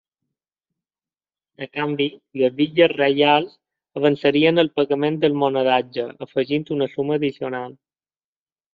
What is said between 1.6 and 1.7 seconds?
A